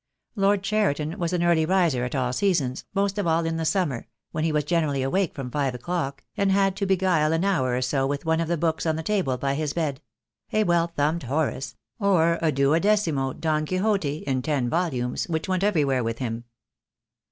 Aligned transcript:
Lord 0.35 0.63
Cheriton 0.63 1.19
was 1.19 1.31
an 1.31 1.43
early 1.43 1.63
riser 1.63 2.03
at 2.03 2.15
all 2.15 2.33
seasons, 2.33 2.85
most 2.95 3.19
of 3.19 3.27
all 3.27 3.45
in 3.45 3.57
the 3.57 3.65
summer, 3.65 4.07
when 4.31 4.43
he 4.43 4.51
was 4.51 4.63
generally 4.63 5.03
awake 5.03 5.35
from 5.35 5.51
five 5.51 5.75
o'clock, 5.75 6.23
and 6.35 6.51
had 6.51 6.75
to 6.77 6.87
be 6.87 6.95
guile 6.97 7.31
an 7.31 7.43
hour 7.45 7.75
or 7.75 7.83
so 7.83 8.07
with 8.07 8.25
one 8.25 8.39
of 8.41 8.47
the 8.47 8.57
books 8.57 8.87
on 8.87 8.95
the 8.95 9.03
table 9.03 9.37
by 9.37 9.53
his 9.53 9.73
bed— 9.73 10.01
a 10.53 10.63
well 10.63 10.87
thumbed 10.87 11.21
"Horace" 11.21 11.75
or 11.99 12.39
a 12.41 12.51
duodecimo 12.51 13.33
"Don 13.39 13.63
Quixote," 13.63 14.23
in 14.25 14.41
ten 14.41 14.71
volumes, 14.71 15.27
which 15.29 15.47
went 15.47 15.63
everywhere 15.63 16.03
with 16.03 16.17
him. 16.17 16.45